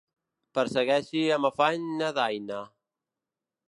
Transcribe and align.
Persegueixi 0.59 1.23
amb 1.37 1.51
afany 1.51 1.87
na 2.01 2.11
Diana. 2.19 2.67